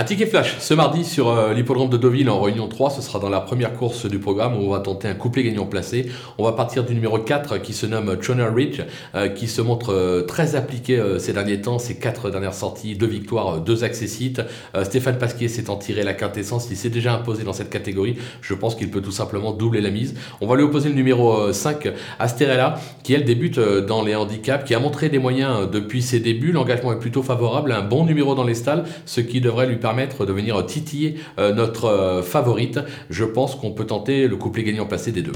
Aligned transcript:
Un 0.00 0.04
ticket 0.04 0.26
flash 0.26 0.58
ce 0.60 0.74
mardi 0.74 1.04
sur 1.04 1.28
euh, 1.28 1.52
l'hippodrome 1.52 1.90
de 1.90 1.96
Deauville 1.96 2.30
en 2.30 2.40
réunion 2.40 2.68
3, 2.68 2.90
ce 2.90 3.02
sera 3.02 3.18
dans 3.18 3.28
la 3.28 3.40
première 3.40 3.74
course 3.74 4.06
du 4.06 4.20
programme 4.20 4.56
où 4.56 4.60
on 4.60 4.70
va 4.70 4.78
tenter 4.78 5.08
un 5.08 5.14
couplet 5.14 5.42
gagnant 5.42 5.66
placé. 5.66 6.06
On 6.38 6.44
va 6.44 6.52
partir 6.52 6.84
du 6.84 6.94
numéro 6.94 7.18
4 7.18 7.58
qui 7.58 7.72
se 7.72 7.84
nomme 7.84 8.16
Choner 8.22 8.46
Ridge, 8.54 8.80
euh, 9.16 9.26
qui 9.26 9.48
se 9.48 9.60
montre 9.60 9.92
euh, 9.92 10.22
très 10.22 10.54
appliqué 10.54 11.02
ces 11.18 11.32
derniers 11.32 11.60
temps, 11.60 11.80
ses 11.80 11.96
quatre 11.96 12.30
dernières 12.30 12.54
sorties, 12.54 12.94
deux 12.94 13.08
victoires, 13.08 13.60
deux 13.60 13.82
accessites. 13.82 14.40
Stéphane 14.84 15.18
Pasquier 15.18 15.48
s'étant 15.48 15.74
tiré 15.74 16.04
la 16.04 16.14
quintessence, 16.14 16.68
il 16.70 16.76
s'est 16.76 16.90
déjà 16.90 17.14
imposé 17.14 17.42
dans 17.42 17.52
cette 17.52 17.70
catégorie, 17.70 18.16
je 18.40 18.54
pense 18.54 18.76
qu'il 18.76 18.92
peut 18.92 19.02
tout 19.02 19.10
simplement 19.10 19.50
doubler 19.50 19.80
la 19.80 19.90
mise. 19.90 20.14
On 20.40 20.46
va 20.46 20.54
lui 20.54 20.62
opposer 20.62 20.90
le 20.90 20.94
numéro 20.94 21.52
5, 21.52 21.88
Asterella, 22.20 22.78
qui 23.02 23.14
elle 23.14 23.24
débute 23.24 23.58
dans 23.58 24.04
les 24.04 24.14
handicaps, 24.14 24.64
qui 24.64 24.74
a 24.76 24.78
montré 24.78 25.08
des 25.08 25.18
moyens 25.18 25.68
depuis 25.68 26.02
ses 26.02 26.20
débuts, 26.20 26.52
l'engagement 26.52 26.92
est 26.92 27.00
plutôt 27.00 27.24
favorable, 27.24 27.72
un 27.72 27.82
bon 27.82 28.04
numéro 28.04 28.36
dans 28.36 28.44
les 28.44 28.54
stalles, 28.54 28.84
ce 29.04 29.20
qui 29.20 29.40
devrait 29.40 29.66
lui 29.66 29.76
permettre 29.76 29.87
de 30.26 30.32
venir 30.32 30.64
titiller 30.66 31.16
euh, 31.38 31.52
notre 31.52 31.86
euh, 31.86 32.22
favorite. 32.22 32.80
Je 33.10 33.24
pense 33.24 33.54
qu'on 33.54 33.72
peut 33.72 33.86
tenter 33.86 34.28
le 34.28 34.36
couplet 34.36 34.64
gagnant 34.64 34.86
placé 34.86 35.12
des 35.12 35.22
deux. 35.22 35.32